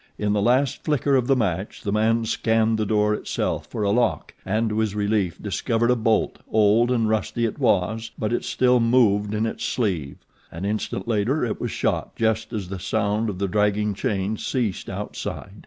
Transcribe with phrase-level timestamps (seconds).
[0.17, 3.91] In the last flicker of the match the man scanned the door itself for a
[3.91, 8.43] lock and, to his relief, discovered a bolt old and rusty it was, but it
[8.43, 10.17] still moved in its sleeve.
[10.51, 14.89] An instant later it was shot just as the sound of the dragging chain ceased
[14.89, 15.51] outside.